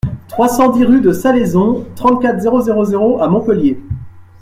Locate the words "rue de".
0.83-1.11